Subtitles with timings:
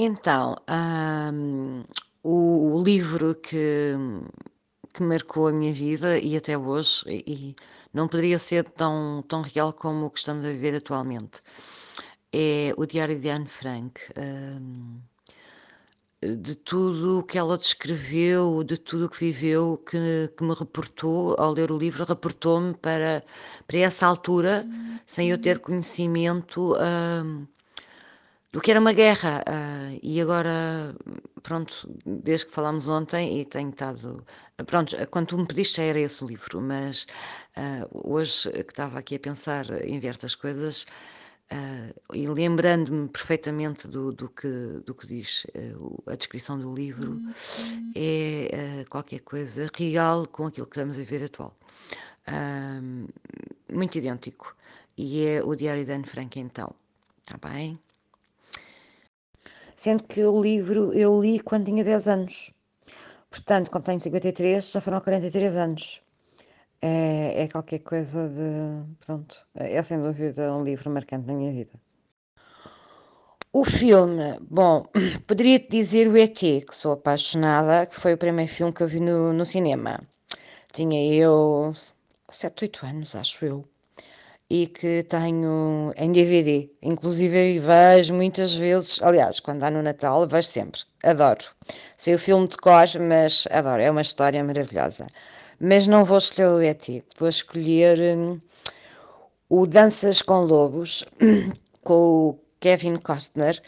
[0.00, 0.54] Então,
[2.22, 3.94] o livro que
[4.94, 7.56] que marcou a minha vida e até hoje, e e
[7.92, 11.42] não poderia ser tão tão real como o que estamos a viver atualmente,
[12.32, 14.00] é o Diário de Anne Frank.
[16.22, 21.34] De tudo o que ela descreveu, de tudo o que viveu, que que me reportou
[21.38, 23.24] ao ler o livro, reportou-me para
[23.66, 24.64] para essa altura,
[25.06, 27.46] sem eu ter conhecimento, hum,
[28.52, 29.42] do que era uma guerra.
[29.46, 30.94] Ah, e agora,
[31.42, 34.24] pronto, desde que falámos ontem e tenho estado
[34.66, 37.06] pronto, quando tu me pediste já era esse o livro, mas,
[37.56, 40.86] ah, hoje que estava aqui a pensar em certas coisas,
[41.50, 44.48] ah, e lembrando-me perfeitamente do do que
[44.86, 47.18] do que diz, eh, o a descrição do livro,
[47.96, 51.56] é, ah, qualquer coisa real com aquilo que estamos a viver atual.
[53.72, 54.54] Muito idêntico.
[54.96, 56.74] E é o Diário de Anne Frank então,
[57.22, 57.78] está bem?
[59.82, 62.52] Sendo que o livro eu li quando tinha 10 anos.
[63.30, 66.02] Portanto, como tenho 53, já foram 43 anos.
[66.82, 68.50] É, é qualquer coisa de.
[69.06, 71.74] Pronto, é sem dúvida um livro marcante na minha vida.
[73.52, 74.84] O filme, bom,
[75.28, 78.98] poderia-te dizer o E.T., que sou apaixonada, que foi o primeiro filme que eu vi
[78.98, 80.00] no, no cinema.
[80.72, 81.72] Tinha eu
[82.28, 83.64] 7, 8 anos, acho eu
[84.50, 90.48] e que tenho em DVD, inclusive vejo muitas vezes, aliás, quando há no Natal, vejo
[90.48, 91.44] sempre, adoro.
[91.98, 95.06] Sei o filme de cor, mas adoro, é uma história maravilhosa.
[95.60, 98.40] Mas não vou escolher o E.T., vou escolher hum,
[99.50, 101.04] o Danças com Lobos,
[101.84, 103.60] com o Kevin Costner,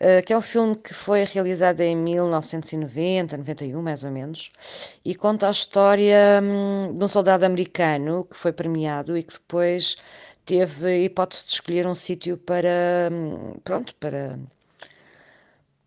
[0.00, 4.50] uh, que é um filme que foi realizado em 1990, 91 mais ou menos,
[5.04, 9.96] e conta a história um, de um soldado americano que foi premiado e que depois
[10.44, 14.38] teve a hipótese de escolher um sítio para, hum, pronto, para,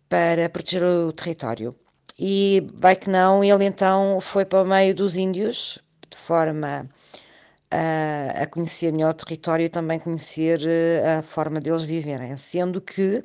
[0.08, 1.74] para proteger o território.
[2.18, 5.78] E vai que não, ele então foi para o meio dos índios,
[6.10, 6.88] de forma
[7.70, 12.80] a, a conhecer melhor o território e também conhecer eh, a forma deles viverem, sendo
[12.80, 13.22] que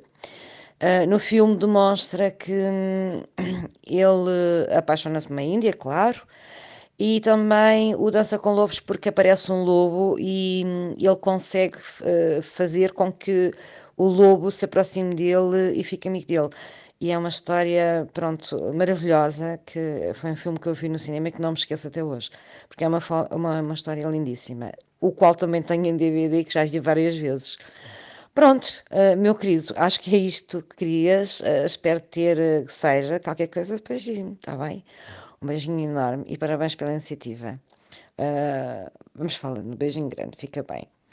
[0.84, 3.24] Uh, no filme demonstra que hum,
[3.88, 6.22] ele apaixona-se por uma Índia, claro,
[7.00, 12.42] e também o Dança com Lobos porque aparece um lobo e hum, ele consegue uh,
[12.42, 13.52] fazer com que
[13.96, 16.50] o lobo se aproxime dele e fique amigo dele.
[17.04, 21.28] E é uma história, pronto, maravilhosa, que foi um filme que eu vi no cinema
[21.28, 22.30] e que não me esqueço até hoje,
[22.70, 24.72] porque é uma, uma, uma história lindíssima,
[25.02, 27.58] o qual também tenho em DVD que já vi várias vezes.
[28.34, 31.42] Pronto, uh, meu querido, acho que é isto que querias.
[31.42, 34.86] Uh, espero ter uh, que seja qualquer coisa, depois diz-me, está bem?
[35.42, 37.60] Um beijinho enorme e parabéns pela iniciativa.
[39.14, 40.88] vamos falando, um beijinho grande, fica bem.